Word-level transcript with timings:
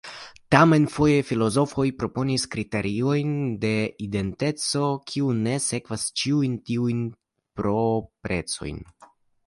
Tamen 0.53 0.85
foje 0.93 1.17
filozofoj 1.31 1.83
proponis 1.99 2.45
kriteriojn 2.55 3.35
de 3.67 3.73
identeco 4.07 4.83
kiu 5.13 5.31
ne 5.45 5.55
sekvas 5.69 6.09
ĉiujn 6.23 6.59
tiujn 6.71 7.07
proprecojn. 7.61 8.85